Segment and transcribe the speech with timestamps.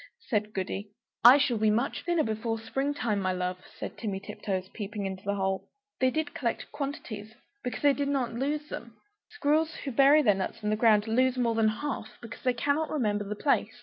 [0.29, 0.89] said Goody.
[1.23, 5.23] "I shall be much thinner before spring time, my love," said Timmy Tiptoes, peeping into
[5.23, 5.69] the hole.
[5.99, 8.95] They did collect quantities because they did not lose them!
[9.29, 12.89] Squirrels who bury their nuts in the ground lose more than half, because they cannot
[12.89, 13.75] remember the place.